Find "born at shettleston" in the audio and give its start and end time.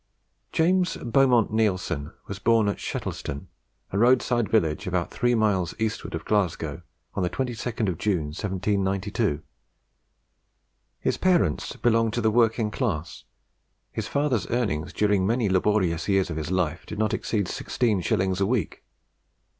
2.39-3.45